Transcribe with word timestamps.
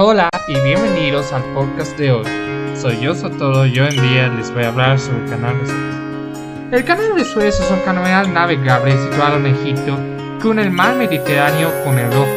Hola 0.00 0.28
y 0.46 0.54
bienvenidos 0.60 1.32
al 1.32 1.42
podcast 1.54 1.98
de 1.98 2.12
hoy. 2.12 2.24
Soy 2.76 3.00
yo 3.00 3.16
Sotoro 3.16 3.66
y 3.66 3.80
hoy 3.80 3.88
en 3.88 4.00
día 4.00 4.28
les 4.28 4.54
voy 4.54 4.62
a 4.62 4.68
hablar 4.68 4.96
sobre 4.96 5.24
el 5.24 5.30
canal 5.30 5.58
de 5.58 5.66
Suez. 5.66 6.70
El 6.70 6.84
canal 6.84 7.16
de 7.16 7.24
Suez 7.24 7.58
es 7.58 7.68
un 7.68 7.80
canal 7.80 8.32
navegable 8.32 8.96
situado 8.96 9.38
en 9.38 9.46
Egipto 9.46 9.98
que 10.40 10.46
une 10.46 10.62
el 10.62 10.70
mar 10.70 10.94
Mediterráneo 10.94 11.72
con 11.82 11.98
el 11.98 12.12
Rojo. 12.12 12.30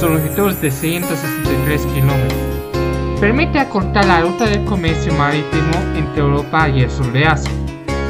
Su 0.00 0.08
longitud 0.08 0.52
es 0.52 0.62
de 0.62 0.70
163 0.70 1.82
kilómetros. 1.82 3.20
Permite 3.20 3.58
acortar 3.58 4.06
la 4.06 4.22
ruta 4.22 4.46
del 4.46 4.64
comercio 4.64 5.12
marítimo 5.12 5.74
entre 5.94 6.22
Europa 6.22 6.66
y 6.70 6.80
el 6.80 6.90
sur 6.90 7.12
de 7.12 7.26
Asia, 7.26 7.52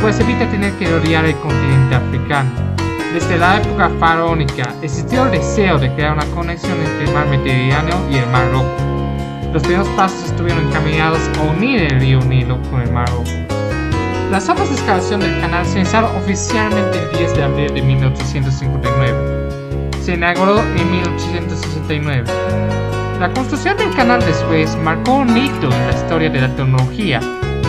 pues 0.00 0.20
evita 0.20 0.48
tener 0.48 0.72
que 0.74 0.88
rodear 0.88 1.24
el 1.24 1.34
continente 1.38 1.96
africano. 1.96 2.75
Desde 3.12 3.38
la 3.38 3.57
época 3.59 3.91
faraónica 3.98 4.75
existió 4.82 5.25
el 5.25 5.32
deseo 5.32 5.79
de 5.79 5.93
crear 5.95 6.12
una 6.14 6.27
conexión 6.27 6.79
entre 6.79 7.05
el 7.05 7.14
mar 7.14 7.27
Mediterráneo 7.29 7.96
y 8.11 8.16
el 8.16 8.27
mar 8.29 8.50
Rojo. 8.52 8.70
Los 9.52 9.62
primeros 9.62 9.88
pasos 9.91 10.25
estuvieron 10.25 10.66
encaminados 10.69 11.20
a 11.38 11.42
unir 11.42 11.83
el 11.83 12.00
río 12.00 12.20
Nilo 12.20 12.61
con 12.70 12.83
el 12.83 12.92
mar 12.92 13.09
Rojo. 13.09 13.24
Las 14.30 14.48
obras 14.48 14.69
de 14.69 14.74
excavación 14.74 15.20
del 15.20 15.41
canal 15.41 15.64
se 15.64 15.78
iniciaron 15.78 16.14
oficialmente 16.16 16.98
el 16.98 17.19
10 17.19 17.37
de 17.37 17.42
abril 17.42 17.74
de 17.74 17.83
1859. 17.83 19.48
Se 20.02 20.14
inauguró 20.14 20.59
en 20.59 20.91
1869. 20.91 22.25
La 23.20 23.33
construcción 23.33 23.78
del 23.78 23.95
canal 23.95 24.20
de 24.20 24.34
Suez 24.34 24.77
marcó 24.77 25.14
un 25.14 25.36
hito 25.36 25.70
en 25.73 25.86
la 25.86 25.92
historia 25.95 26.28
de 26.28 26.41
la 26.41 26.55
tecnología, 26.55 27.20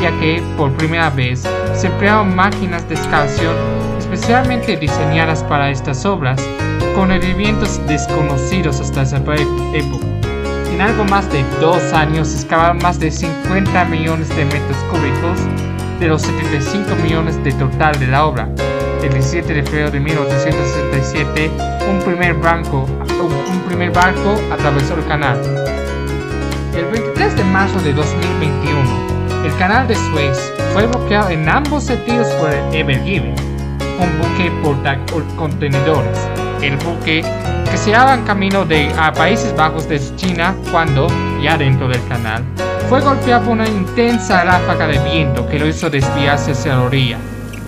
ya 0.02 0.12
que 0.20 0.42
por 0.58 0.72
primera 0.74 1.10
vez 1.10 1.44
se 1.74 1.88
emplearon 1.88 2.36
máquinas 2.36 2.88
de 2.90 2.96
excavación 2.96 3.56
especialmente 4.10 4.78
diseñadas 4.78 5.44
para 5.44 5.70
estas 5.70 6.06
obras, 6.06 6.42
con 6.96 7.12
elementos 7.12 7.86
desconocidos 7.88 8.80
hasta 8.80 9.02
esa 9.02 9.18
época. 9.18 10.06
En 10.72 10.82
algo 10.82 11.04
más 11.06 11.30
de 11.32 11.44
dos 11.60 11.82
años 11.92 12.30
se 12.30 12.38
excavaron 12.38 12.78
más 12.78 13.00
de 13.00 13.12
50 13.12 13.86
millones 13.86 14.30
de 14.30 14.46
metros 14.46 14.78
cúbicos 14.90 15.40
de 16.00 16.08
los 16.08 16.22
75 16.22 16.96
millones 17.04 17.44
de 17.44 17.52
total 17.54 18.00
de 18.00 18.08
la 18.08 18.26
obra. 18.26 18.50
El 19.04 19.12
17 19.12 19.54
de 19.54 19.64
febrero 19.64 19.92
de 19.92 20.00
1867, 20.00 21.52
un 21.90 22.00
primer, 22.04 22.34
barco, 22.36 22.86
un 22.86 23.62
primer 23.68 23.92
barco 23.92 24.36
atravesó 24.52 24.96
el 24.96 25.06
canal. 25.06 25.38
El 26.76 26.86
23 26.86 27.36
de 27.36 27.44
marzo 27.44 27.80
de 27.82 27.94
2021, 27.94 29.07
el 29.48 29.58
canal 29.58 29.88
de 29.88 29.96
Suez 29.96 30.54
fue 30.74 30.86
bloqueado 30.88 31.30
en 31.30 31.48
ambos 31.48 31.86
sentidos 31.86 32.28
por 32.34 32.54
el 32.54 32.76
Ever 32.76 33.02
Given, 33.06 33.34
un 33.98 34.20
buque 34.20 34.52
portacontenedores. 34.62 36.18
El 36.62 36.76
buque 36.78 37.24
que 37.72 37.78
se 37.78 37.92
hallaba 37.92 38.16
en 38.16 38.24
camino 38.24 38.66
de 38.66 38.92
a 38.98 39.14
Países 39.14 39.56
Bajos 39.56 39.88
de 39.88 40.02
China 40.18 40.54
cuando, 40.70 41.08
ya 41.42 41.58
dentro 41.58 41.88
del 41.88 42.06
canal, 42.10 42.44
fue 42.90 43.00
golpeado 43.00 43.46
por 43.46 43.54
una 43.54 43.70
intensa 43.70 44.44
ráfaga 44.44 44.86
de 44.86 45.00
viento 45.00 45.48
que 45.48 45.60
lo 45.60 45.68
hizo 45.68 45.90
desviarse 45.90 46.52
hacia 46.52 46.76
la 46.76 46.82
orilla. 46.82 47.18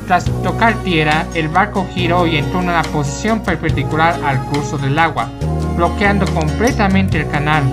Tras 0.06 0.26
tocar 0.44 0.74
tierra, 0.84 1.28
el 1.34 1.48
barco 1.48 1.88
giró 1.94 2.28
y 2.28 2.38
entró 2.38 2.60
en 2.60 2.70
una 2.70 2.82
posición 2.82 3.42
perpendicular 3.42 4.20
al 4.26 4.44
curso 4.48 4.78
del 4.78 5.00
agua, 5.00 5.30
bloqueando 5.78 6.26
completamente 6.34 7.22
el 7.22 7.30
canal. 7.30 7.64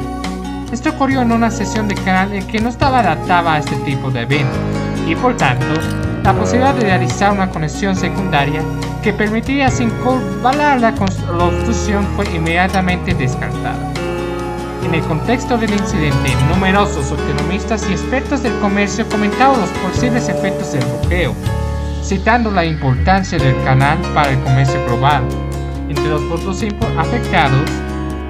Esto 0.72 0.91
ocurrió 0.91 1.22
en 1.22 1.33
una 1.33 1.50
sesión 1.50 1.89
de 1.89 1.95
canal 1.95 2.33
en 2.33 2.47
que 2.47 2.61
no 2.61 2.69
estaba 2.69 2.98
adaptada 3.00 3.55
a 3.55 3.59
este 3.59 3.77
tipo 3.77 4.11
de 4.11 4.22
eventos, 4.22 4.59
y 5.06 5.14
por 5.14 5.36
tanto, 5.36 5.64
la 6.25 6.33
posibilidad 6.33 6.75
de 6.75 6.83
realizar 6.83 7.33
una 7.33 7.48
conexión 7.48 7.95
secundaria 7.95 8.61
que 9.00 9.12
permitiría 9.12 9.70
circunvalar 9.70 10.81
la 10.81 10.92
construcción 10.92 12.05
fue 12.17 12.27
inmediatamente 12.34 13.14
descartada. 13.14 13.92
En 14.84 14.92
el 14.95 15.03
contexto 15.03 15.56
del 15.56 15.70
incidente, 15.70 16.34
numerosos 16.48 17.12
economistas 17.12 17.89
y 17.89 17.92
expertos 17.92 18.42
del 18.42 18.58
comercio 18.58 19.08
comentaron 19.08 19.61
los 19.61 19.70
posibles 19.70 20.28
efectos 20.28 20.73
del 20.73 20.84
bloqueo, 20.84 21.34
citando 22.03 22.51
la 22.51 22.64
importancia 22.64 23.39
del 23.39 23.57
canal 23.62 23.98
para 24.14 24.30
el 24.30 24.41
comercio 24.41 24.85
global. 24.86 25.23
Entre 25.89 26.08
los 26.08 26.23
puntos 26.23 26.62
afectados, 26.98 27.70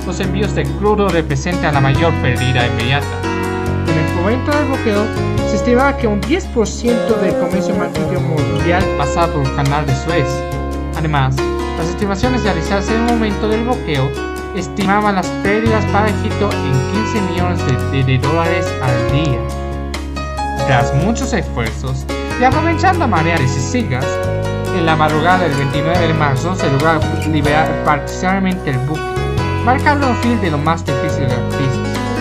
los 0.06 0.20
envíos 0.20 0.54
de 0.54 0.64
crudo 0.78 1.08
representan 1.08 1.74
la 1.74 1.80
mayor 1.80 2.12
pérdida 2.22 2.66
inmediata. 2.66 3.06
En 3.88 3.98
el 3.98 4.14
momento 4.14 4.52
del 4.52 4.66
bloqueo, 4.66 5.04
se 5.48 5.56
estimaba 5.56 5.96
que 5.96 6.06
un 6.06 6.20
10% 6.20 7.20
del 7.20 7.34
comercio 7.38 7.74
marítimo 7.74 8.20
mundial 8.20 8.84
pasaba 8.96 9.32
por 9.32 9.42
el 9.44 9.54
canal 9.56 9.84
de 9.84 9.94
Suez. 9.96 10.28
Además, 10.96 11.36
las 11.78 11.88
estimaciones 11.88 12.42
realizadas 12.44 12.88
en 12.88 12.94
el 12.94 13.14
momento 13.14 13.48
del 13.48 13.64
bloqueo 13.64 14.10
estimaban 14.56 15.16
las 15.16 15.26
pérdidas 15.42 15.84
para 15.86 16.08
Egipto 16.08 16.50
en 16.52 16.72
15 17.04 17.20
millones 17.32 18.06
de, 18.06 18.18
dólares 18.18 18.66
al 18.82 19.12
día. 19.12 19.38
Tras 20.66 20.94
muchos 20.94 21.32
esfuerzos 21.32 22.06
y 22.40 22.44
aprovechando 22.44 23.06
mareas 23.06 23.40
y 23.40 23.48
sigas, 23.60 24.06
en 24.76 24.86
la 24.86 24.96
madrugada 24.96 25.44
del 25.44 25.54
29 25.54 26.08
de 26.08 26.14
marzo 26.14 26.54
se 26.54 26.70
logró 26.70 27.00
liberar 27.30 27.68
parcialmente 27.84 28.70
el 28.70 28.78
buque, 28.78 29.00
marcando 29.66 30.08
el 30.08 30.14
fin 30.18 30.40
de 30.40 30.52
lo 30.52 30.58
más 30.58 30.86
difícil. 30.86 31.26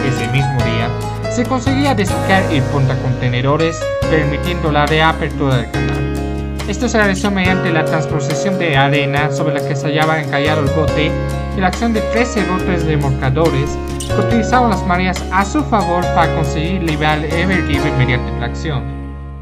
Ese 0.04 0.28
mismo 0.30 0.58
día, 0.64 0.90
se 1.32 1.46
conseguía 1.46 1.94
descargar 1.94 2.44
el 2.52 2.64
contenedores, 3.04 3.80
permitiendo 4.10 4.72
la 4.72 4.88
reapertura 4.88 5.58
del 5.58 5.70
canal. 5.70 6.60
Esto 6.68 6.90
se 6.90 6.98
realizó 6.98 7.30
mediante 7.30 7.72
la 7.72 7.86
transposición 7.86 8.58
de 8.58 8.76
arena 8.76 9.32
sobre 9.32 9.54
la 9.54 9.68
que 9.68 9.76
se 9.76 9.86
hallaba 9.86 10.24
encallado 10.24 10.64
el 10.64 10.72
bote 10.72 11.12
y 11.56 11.60
la 11.60 11.68
acción 11.68 11.94
de 11.94 12.02
13 12.02 12.46
botes 12.46 12.84
remolcadores 12.88 13.78
que 14.00 14.26
utilizaban 14.26 14.72
las 14.72 14.84
mareas 14.88 15.24
a 15.32 15.46
su 15.46 15.64
favor 15.66 16.02
para 16.16 16.34
conseguir 16.34 16.82
liberar 16.82 17.20
el 17.20 17.32
Evergiven 17.32 17.96
mediante 18.00 18.32
tracción. 18.40 18.84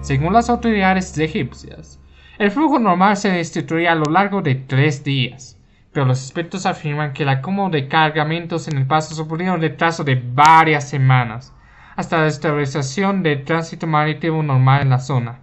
Según 0.01 0.33
las 0.33 0.49
autoridades 0.49 1.17
egipcias, 1.17 2.01
el 2.37 2.51
flujo 2.51 2.79
normal 2.79 3.15
se 3.15 3.29
destruiría 3.29 3.93
a 3.93 3.95
lo 3.95 4.11
largo 4.11 4.41
de 4.41 4.55
tres 4.55 5.05
días, 5.05 5.57
pero 5.93 6.05
los 6.07 6.21
expertos 6.23 6.65
afirman 6.65 7.13
que 7.13 7.23
el 7.23 7.29
acomodo 7.29 7.69
de 7.69 7.87
cargamentos 7.87 8.67
en 8.67 8.77
el 8.77 8.87
paso 8.87 9.15
supondría 9.15 9.53
un 9.53 9.61
retraso 9.61 10.03
de 10.03 10.15
varias 10.15 10.89
semanas, 10.89 11.53
hasta 11.95 12.17
la 12.17 12.27
estabilización 12.27 13.23
del 13.23 13.45
tránsito 13.45 13.87
marítimo 13.87 14.41
normal 14.43 14.81
en 14.81 14.89
la 14.89 14.99
zona. 14.99 15.39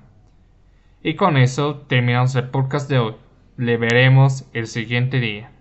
Y 1.03 1.15
con 1.15 1.39
eso 1.39 1.77
terminamos 1.89 2.35
el 2.35 2.51
podcast 2.51 2.91
de 2.91 2.99
hoy. 2.99 3.15
Le 3.57 3.79
veremos 3.79 4.45
el 4.53 4.67
siguiente 4.67 5.21
día. 5.21 5.49